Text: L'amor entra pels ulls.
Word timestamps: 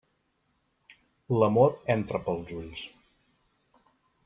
L'amor 1.43 1.77
entra 1.97 2.23
pels 2.29 2.55
ulls. 2.63 2.83